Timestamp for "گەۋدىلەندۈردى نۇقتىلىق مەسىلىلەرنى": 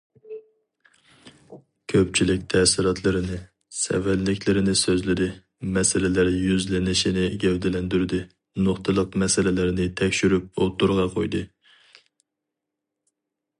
7.45-9.89